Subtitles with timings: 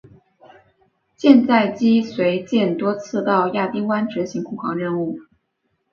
[1.15, 5.19] 舰载机随舰多次到亚丁湾执行护航任务。